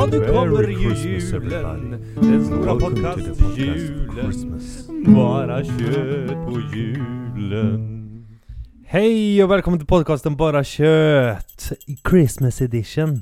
[0.00, 1.90] Ja, nu kommer ju julen.
[2.14, 4.14] Den stora Welcome to the podcast podcast-julen.
[4.22, 4.88] Christmas.
[5.06, 8.26] Bara kött på julen.
[8.84, 11.72] Hej och välkommen till podcasten Bara kött.
[12.10, 13.20] Christmas edition.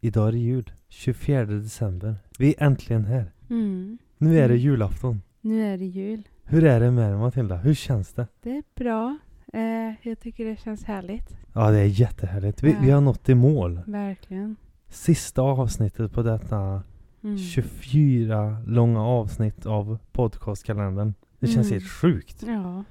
[0.00, 0.70] Idag är det jul.
[0.88, 2.16] 24 december.
[2.38, 3.32] Vi är äntligen här.
[3.50, 3.98] Mm.
[4.18, 4.56] Nu är det Mm.
[4.58, 5.22] julafton.
[5.40, 6.22] Nu är det jul.
[6.44, 7.56] Hur är det med dig Matilda?
[7.56, 8.26] Hur känns det?
[8.42, 9.18] Det är bra.
[9.52, 11.28] Eh, jag tycker det känns härligt.
[11.54, 12.62] Ja, det är jättehärligt.
[12.62, 12.76] Vi, Ja.
[12.82, 13.80] vi har nått i mål.
[13.86, 14.56] Verkligen.
[14.88, 16.82] Sista avsnittet på detta
[17.24, 17.38] Mm.
[17.38, 21.14] 24 långa avsnitt av podcastkalendern.
[21.38, 21.80] Det känns Mm.
[21.80, 22.84] helt sjukt Ja,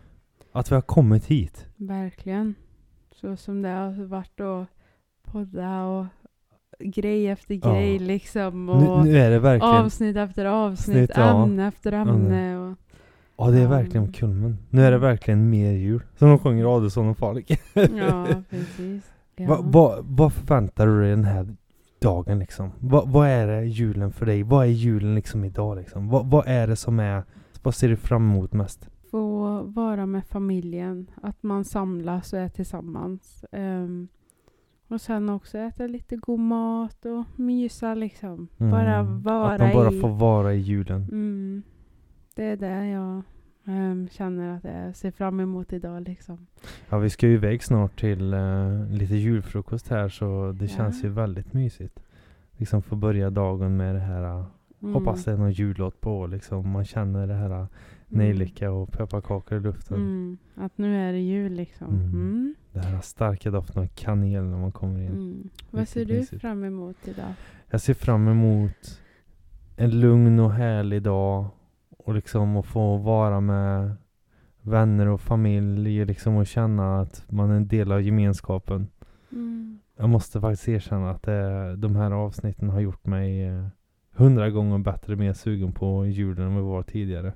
[0.52, 1.66] att vi har kommit hit.
[1.76, 2.56] verkligen.
[3.12, 4.68] Så som det har varit att
[5.32, 6.06] podda och
[6.80, 7.72] grej efter Ja.
[7.72, 8.66] grej liksom.
[8.66, 11.44] Nu, Och nu är det verkligen, avsnitt efter avsnitt, Snitt, ja.
[11.44, 12.58] ämne efter ämne.
[12.58, 12.78] Och,
[13.38, 13.70] ja det är Ja.
[13.70, 14.58] verkligen kulmen.
[14.70, 16.02] Nu är det verkligen mer jul.
[16.16, 17.52] Som de sjunger Adelsson och Falik.
[17.74, 19.04] ja, precis.
[19.40, 19.48] Ja.
[19.48, 21.56] Va, va, vad förväntar du dig den här
[22.00, 22.72] dagen liksom?
[22.80, 24.44] Va, vad är det julen för dig?
[24.44, 26.10] Vad är julen liksom idag liksom?
[26.10, 27.24] Va, vad är det som är,
[27.64, 28.90] vad ser du fram emot mest?
[29.12, 31.10] Få vara med familjen.
[31.22, 33.46] Att man samlas och är tillsammans.
[33.52, 34.08] Ehm,
[34.88, 38.48] och sen också äta lite god mat och mysa liksom.
[38.58, 39.22] Bara Mm.
[39.22, 40.00] vara Att man bara i...
[40.00, 41.02] får vara i julen.
[41.12, 41.64] Mm,
[42.36, 43.22] det är det jag
[43.68, 46.48] ehm, känner att jag ser fram emot idag liksom.
[46.90, 50.70] Ja vi ska ju iväg snart till eh, lite julfrukost här så det Ja.
[50.78, 52.00] känns ju väldigt mysigt.
[52.58, 54.46] Liksom få börja dagen med det här, eh,
[54.82, 54.94] Mm.
[54.94, 56.70] hoppas det är någon jullåt på liksom.
[56.70, 57.66] Man känner det här eh,
[58.08, 59.98] nejlika och pepparkakor i luften.
[59.98, 61.88] Mm, att nu är det jul liksom.
[61.88, 62.10] Mm.
[62.10, 62.56] Mm.
[62.74, 65.08] Det här starka doften av kanel när man kommer in.
[65.12, 65.50] Mm.
[65.72, 66.42] Vad ser du mysigt.
[66.42, 67.34] fram emot idag?
[67.70, 69.02] Jag ser fram emot
[69.76, 71.46] en lugn och härlig dag
[72.08, 73.96] och liksom att få vara med
[74.62, 78.88] vänner och familj liksom och känna att man är en del av gemenskapen.
[79.32, 79.80] Mm.
[79.98, 83.66] Jag måste faktiskt erkänna att det, de här avsnitten har gjort mig eh,
[84.16, 87.34] hundra gånger bättre mer sugen på julen än vad jag var tidigare.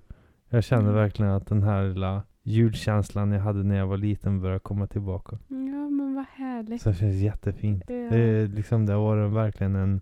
[0.50, 0.96] Jag känner Mm.
[0.96, 5.38] verkligen att den här lilla julkänslan jag hade när jag var liten börjar komma tillbaka.
[5.48, 6.82] Ja men vad härligt.
[6.82, 7.84] Så det känns jättefint.
[7.88, 7.94] Ja.
[7.96, 10.02] Det, liksom, det har varit verkligen en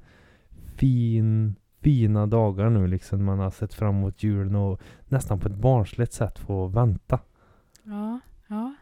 [0.76, 3.26] fin, fina dagar nu liksom.
[3.26, 7.20] Man har sett fram emot julen och nästan på ett barnsligt sätt få vänta.
[7.84, 8.76] Ja, ja.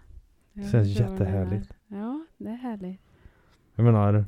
[0.53, 1.73] Det känns jättehärligt.
[1.87, 3.01] Ja, det är härligt.
[3.75, 4.25] Jag menar,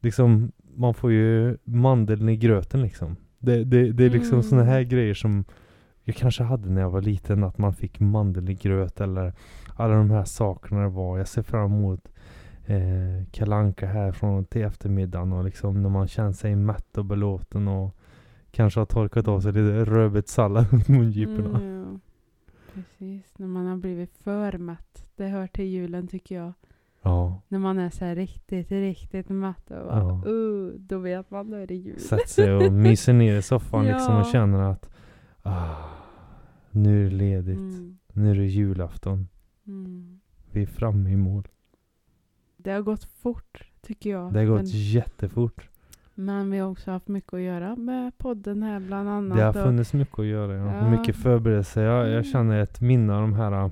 [0.00, 3.16] liksom man får ju mandeln i gröten liksom.
[3.38, 4.42] Det, det, det är liksom Mm.
[4.42, 5.44] såna här grejer som
[6.04, 9.32] jag kanske hade när jag var liten, att man fick mandeln i gröt eller
[9.76, 11.18] alla de här sakerna det var.
[11.18, 12.08] Jag ser fram emot
[12.68, 17.68] eh, kalanka här från till eftermiddagen och liksom när man känner sig mätt och belåten
[17.68, 17.96] och
[18.50, 21.58] kanske har torkat av sig lite rödbetssallad runt mungiporna.
[21.60, 21.98] Mm, ja.
[22.74, 25.06] Precis, när man har blivit för mätt.
[25.16, 26.52] Det hör till julen tycker jag.
[27.02, 29.70] Ja, När man är så här riktigt, riktigt mätt.
[29.70, 30.30] Och bara, Ja.
[30.30, 32.00] uh, då vet man, då är det jul.
[32.00, 34.32] sätter sig och myser ner i soffan liksom och Ja.
[34.32, 34.90] känner att
[35.42, 35.74] ah,
[36.70, 37.58] nu är det ledigt.
[37.58, 39.28] Mm, Nu är det julafton.
[39.66, 40.20] mm.
[40.52, 41.48] Vi är framme i mål.
[42.68, 44.32] Det har gått fort tycker jag.
[44.32, 45.68] Det har gått Men, jättefort.
[46.14, 49.38] men vi har också haft mycket att göra med podden här bland annat.
[49.38, 50.54] Det har och- funnits mycket att göra.
[50.54, 50.74] Ja.
[50.74, 50.90] Ja.
[50.90, 51.82] Mycket förberedelse.
[51.82, 52.24] Jag, jag Mm.
[52.24, 53.70] känner ett minne av de här äh,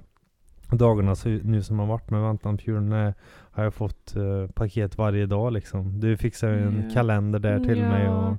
[0.76, 2.92] dagarna så, nu som har varit med julen.
[2.92, 3.12] eh,
[3.50, 6.00] Har jag fått eh, paket varje dag liksom.
[6.00, 6.94] Du fixade ju en Ja.
[6.94, 8.04] kalender där till mig.
[8.04, 8.26] Ja.
[8.28, 8.36] Och,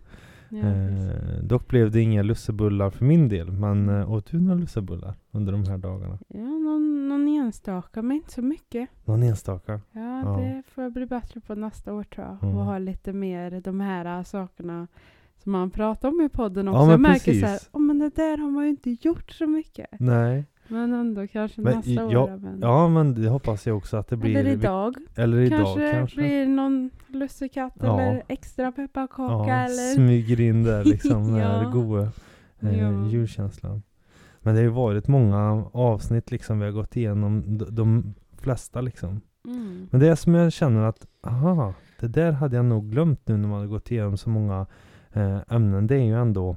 [0.50, 1.06] Ja, precis.
[1.12, 3.52] eh, dock blev det inga lussebullar för min del.
[3.52, 6.18] Men eh, åt du några lussebullar under de här dagarna?
[6.28, 6.40] ja
[7.48, 8.90] enstaka men inte så mycket.
[9.06, 9.82] Någon enstaka?
[9.92, 10.38] Ja, Ja.
[10.42, 12.44] det får jag bli bättre på nästa år tror jag.
[12.44, 12.58] Mm.
[12.58, 14.88] Och ha lite mer de här äh, sakerna
[15.44, 16.80] som man pratar om i podden också.
[16.82, 17.70] Ja, jag märker så här, precis.
[17.74, 19.88] oh, men det där har man ju inte gjort så mycket.
[20.00, 20.46] Nej.
[20.68, 22.14] Men ändå kanske Men nästa i- år.
[22.14, 22.60] ja, men...
[22.62, 24.38] Ja men det hoppas jag också att det blir.
[24.38, 24.96] Eller idag.
[25.16, 26.16] Eller idag kanske, kanske.
[26.22, 28.02] blir någon lussekatt Ja.
[28.02, 29.94] eller extra pepparkaka Ja, eller...
[29.96, 31.48] smyger in där liksom Ja.
[31.48, 32.12] den goda
[32.60, 33.08] eh, Ja.
[33.10, 33.82] julkänslan.
[34.48, 38.82] Men det har ju varit många avsnitt liksom vi har gått igenom, de, de flesta
[38.82, 39.22] liksom.
[39.46, 39.88] Mm.
[39.92, 43.38] Men det är som jag känner att, aha, det där hade jag nog glömt nu
[43.38, 44.66] när man har gått igenom så många
[45.14, 45.88] eh, ämnen.
[45.88, 46.56] Det är ju ändå,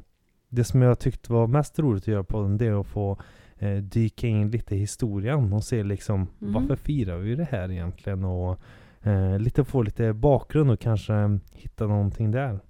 [0.48, 3.18] det som jag tyckte var mest roligt att göra på den, det är att få
[3.58, 6.54] eh, dyka in lite i historien och se liksom Mm.
[6.54, 8.58] varför firar vi det här egentligen och
[9.02, 12.60] eh, lite få lite bakgrund och kanske hitta någonting där.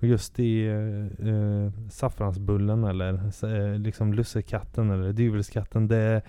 [0.00, 3.12] Just i eh, eh, saffransbullen eller
[3.44, 5.88] eh, liksom lussekatten eller dyvelskatten.
[5.88, 6.22] Det,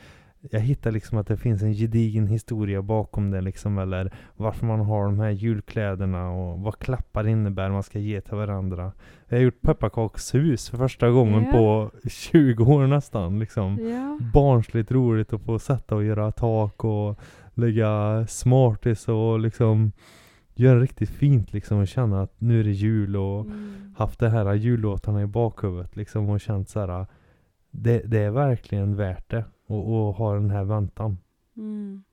[0.51, 3.77] jag hittar liksom att det finns en gedigen historia bakom det liksom.
[3.77, 8.35] Eller varför man har de här julkläderna och vad klappar innebär man ska ge till
[8.35, 8.91] varandra.
[9.27, 11.51] Jag har gjort pepparkakshus för första gången Ja.
[11.51, 13.77] på 20 år nästan liksom.
[13.89, 14.19] Ja.
[14.33, 17.19] Barnsligt roligt att få sätta och göra tak och
[17.53, 19.91] lägga smarties och liksom
[20.59, 23.73] göra riktigt fint liksom och känna att nu är det jul och Mm.
[23.97, 27.05] haft det här jullåtarna i bakhuvudet liksom och känt så här.
[27.71, 31.17] Det, det är verkligen värt det och, och ha den här väntan.
[31.57, 32.03] Mm.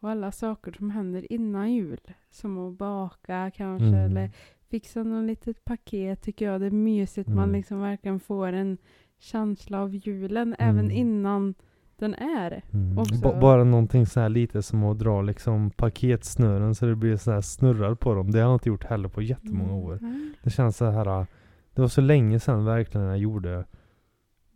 [0.00, 2.00] Och alla saker som händer innan jul.
[2.30, 4.00] Som att baka kanske Mm.
[4.10, 4.30] eller
[4.70, 6.60] fixa något litet paket tycker jag.
[6.60, 7.28] Det är mysigt.
[7.28, 7.52] Man Mm.
[7.52, 8.78] liksom verkligen får en
[9.18, 10.90] känsla av julen även Mm.
[10.90, 11.54] innan
[12.02, 12.62] den är.
[12.72, 12.94] Mm.
[13.40, 17.40] Bara någonting så här lite som att dra liksom paketsnören så det blir så här
[17.40, 18.30] snurrar på dem.
[18.30, 19.92] Det har jag inte gjort heller på jättemånga år.
[19.98, 20.34] Mm.
[20.42, 21.26] Det känns så här.
[21.74, 23.64] Det var så länge sedan verkligen jag gjorde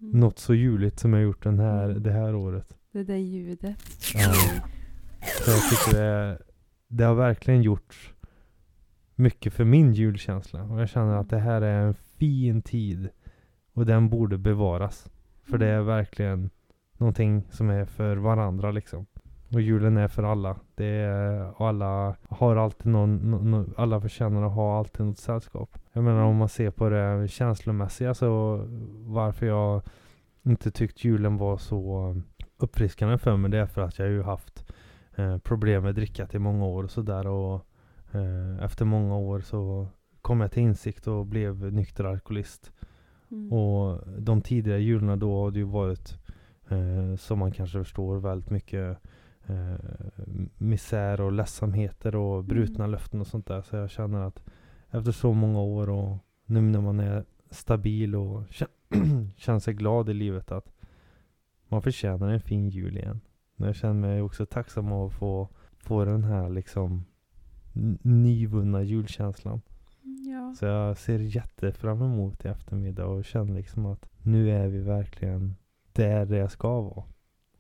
[0.01, 0.21] Mm.
[0.21, 2.03] något så juligt som jag gjort den här, Mm.
[2.03, 2.77] det här året.
[2.93, 3.77] Det där ljudet.
[4.15, 4.33] Ja.
[5.45, 6.39] Så jag tycker det,
[6.89, 8.15] det har verkligen gjort
[9.15, 10.63] mycket för min julkänsla.
[10.65, 13.09] Och jag känner att det här är en fin tid.
[13.73, 15.09] Och den borde bevaras.
[15.51, 16.51] För det är verkligen
[16.99, 19.07] någonting som är för varandra liksom.
[19.53, 20.57] Och julen är för alla.
[20.75, 25.79] Det är, alla har alltid någon, nå- nå- alla förtjänar att ha alltid något sällskap.
[25.93, 28.61] Jag menar om man ser på det känslomässiga så
[29.07, 29.83] varför jag
[30.43, 32.17] inte tyckt julen var så
[32.59, 34.73] uppfriskande för mig det är för att jag ju haft
[35.17, 37.67] eh, problem med drickat i många år och sådär och
[38.13, 39.89] eh, efter många år så
[40.23, 42.73] kom jag till insikt och blev nykter alkoholist.
[43.31, 43.53] Mm.
[43.53, 46.19] Och de tidigare jularna då har det ju varit,
[46.69, 48.99] eh, som man kanske förstår, väldigt mycket
[49.47, 49.75] eh,
[50.59, 52.91] misär och ledsamheter och brutna Mm.
[52.91, 53.63] löften och sånt där.
[53.63, 54.43] Så jag känner att
[54.91, 60.09] efter så många år och nu när man är stabil och kä- känner sig glad
[60.09, 60.73] i livet att
[61.69, 63.21] man förtjänar en fin jul igen.
[63.57, 65.49] Men jag känner mig också tacksam att få,
[65.79, 67.05] få den här liksom
[68.03, 69.61] nyvunna julkänslan.
[70.03, 70.55] Ja.
[70.59, 75.55] Så jag ser jättefram emot i eftermiddag och känner liksom att nu är vi verkligen
[75.97, 77.05] där det ska vara.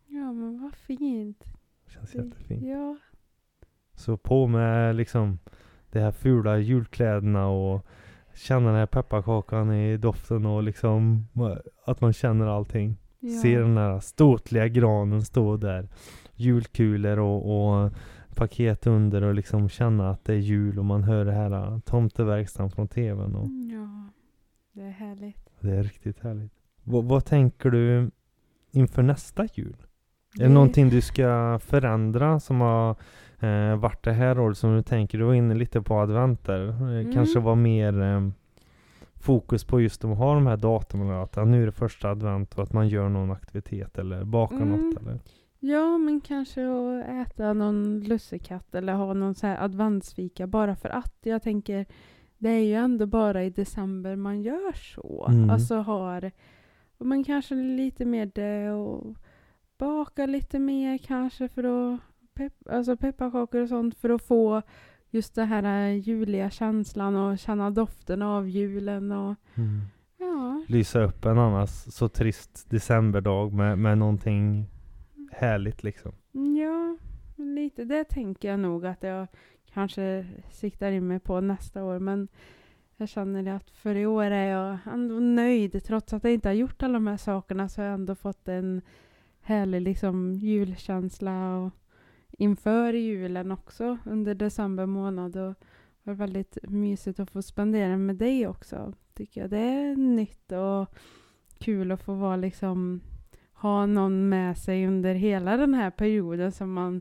[0.07, 1.45] ja, men vad fint.
[1.85, 2.65] Det känns Det- jättefint.
[2.67, 2.97] Ja.
[3.95, 5.39] Så på med liksom
[5.91, 7.87] de här fula julkläderna och
[8.35, 11.27] känna den här pepparkakan i doften och liksom
[11.85, 12.97] att man känner allting.
[13.21, 13.31] ja.
[13.43, 15.89] Se den här ståtliga granen stå där.
[16.35, 17.93] Julkulor och, och
[18.35, 21.79] paket under och liksom känna att det är jul och man hör det här äh,
[21.81, 23.35] tomteverkstan från tvn.
[23.35, 24.11] Och Mm, Ja.
[24.73, 25.51] Det är härligt.
[25.61, 26.53] det är riktigt härligt.
[26.83, 28.11] Vad, vad tänker du
[28.77, 29.77] inför nästa jul?
[30.39, 32.91] Är det någonting du ska förändra som har
[33.41, 35.19] eh, varit det här året som du tänker?
[35.19, 36.69] Du var inne lite på adventer.
[36.69, 37.13] Eh, Mm.
[37.13, 38.29] Kanske var mer eh,
[39.21, 41.11] fokus på just att ha de här datumen.
[41.11, 44.69] Att nu är det första advent och att man gör någon aktivitet eller bakar Mm.
[44.91, 45.03] något.
[45.03, 45.19] Eller?
[45.61, 50.89] Ja, men kanske att äta någon lussekatt eller ha någon så här adventsfika bara för
[50.89, 51.15] att.
[51.23, 51.87] Jag tänker,
[52.39, 55.27] det är ju ändå bara i december man gör så.
[55.31, 55.51] Mm.
[55.51, 56.31] Alltså har,
[56.99, 59.17] men kanske lite mer det och
[59.79, 62.01] baka lite mer kanske för att,
[62.35, 64.63] pepp, alltså pepparkakor och sånt för att få
[65.11, 69.35] just den här eh, juliga känslan och känna doften av julen och
[70.19, 70.65] ja.
[70.69, 74.67] Lysa upp en annars så trist decemberdag med, med någonting
[75.33, 76.13] härligt liksom.
[76.33, 76.97] Ja,
[77.37, 79.27] men lite det tänker jag nog att jag
[79.73, 81.99] kanske siktar in mig på nästa år.
[81.99, 82.29] Men
[82.97, 85.85] jag känner att för i år är jag ändå nöjd.
[85.85, 88.49] Trots att jag inte har gjort alla de här sakerna så har jag ändå fått
[88.49, 88.83] en
[89.41, 91.73] härlig liksom, julkänsla och
[92.31, 95.37] inför julen också under december månad.
[95.37, 95.55] Och
[96.03, 98.93] det var väldigt mysigt att få spendera med dig också.
[99.15, 100.97] Tycker jag det är nytt och
[101.59, 103.01] kul att få vara liksom
[103.53, 107.01] ha någon med sig under hela den här perioden som man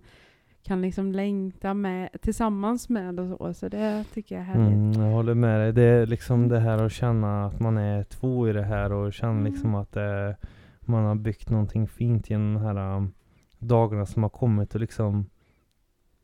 [0.65, 3.53] kan liksom längta med tillsammans med och så.
[3.53, 4.95] Så det tycker jag är härligt.
[4.97, 5.73] Mm, jag håller med dig.
[5.73, 9.13] Det är liksom det här att känna att man är två i det här och
[9.13, 9.45] känna Mm.
[9.53, 10.37] liksom att det,
[10.79, 13.13] man har byggt någonting fint genom de här um,
[13.59, 15.25] dagarna som har kommit och liksom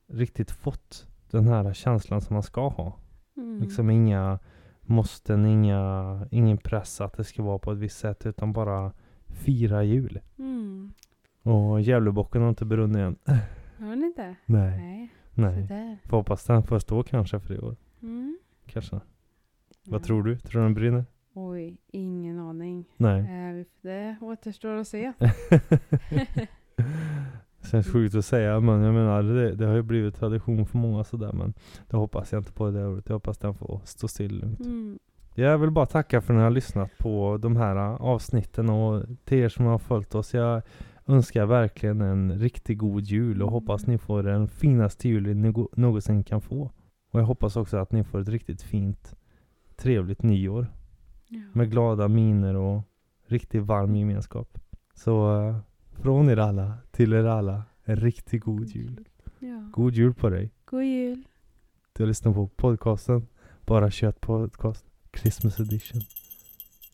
[0.07, 2.95] riktigt fått den här känslan som man ska ha.
[3.37, 3.59] Mm.
[3.59, 4.39] Liksom inga
[4.81, 8.91] måsten, inga, ingen press att det ska vara på ett visst sätt utan bara
[9.27, 10.19] fira jul.
[10.39, 10.93] Mm.
[11.43, 13.15] Och Gävlebocken har inte brunnit än.
[13.81, 14.35] Hör ni inte?
[14.45, 15.67] Nej, Nej.
[15.69, 15.97] nej.
[16.05, 17.75] Får hoppas den får stå kanske för i år.
[18.01, 18.37] Mm.
[18.65, 18.95] Kanske.
[18.95, 19.01] Ja.
[19.83, 20.37] Vad tror du?
[20.37, 21.05] Tror du den brinner?
[21.33, 22.85] Oj, ingen aning.
[22.97, 23.19] Nej.
[23.19, 25.13] Eh, det återstår att se.
[27.71, 31.03] Känns sjukt att säga men jag menar det, det har ju blivit tradition för många
[31.03, 31.53] sådär men
[31.87, 33.05] det hoppas jag inte på det året.
[33.07, 34.59] Jag hoppas den får stå still lugnt.
[34.59, 34.99] Mm.
[35.35, 39.03] Jag vill bara tacka för att ni har lyssnat på de här äh, avsnitten och
[39.25, 40.33] till er som har följt oss.
[40.33, 40.61] Jag
[41.07, 45.69] önskar verkligen en riktigt god jul och hoppas ni får den finaste julen ni go-
[45.73, 46.71] någonsin kan få.
[47.11, 49.15] Och jag hoppas också att ni får ett riktigt fint,
[49.75, 50.67] trevligt nyår.
[51.27, 51.39] Ja.
[51.53, 52.83] Med glada miner och
[53.25, 54.57] riktigt varm gemenskap.
[54.93, 55.55] Så äh,
[55.91, 59.05] från er alla till er alla, en riktigt god jul.
[59.39, 59.69] Ja.
[59.71, 60.51] God jul på dig.
[60.65, 61.23] God jul.
[61.93, 63.27] Du har lyssnat på podcasten
[63.65, 64.85] Bara Kött Podcast
[65.17, 66.01] Christmas edition.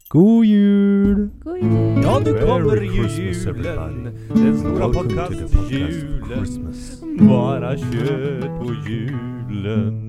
[0.09, 1.29] God jul!
[1.43, 2.03] God jul!
[2.03, 4.03] Ja, nu Merry kommer ju Christmas, julen.
[4.35, 6.37] Den stora Welcome to the podcast podcast-julen.
[6.37, 7.01] Christmas.
[7.19, 10.06] Bara kött på julen.